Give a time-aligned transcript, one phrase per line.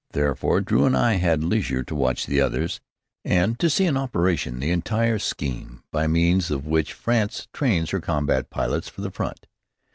[0.13, 2.79] Therefore Drew and I had leisure to watch the others,
[3.23, 8.01] and to see in operation the entire scheme by means of which France trains her
[8.01, 9.45] combat pilots for the front.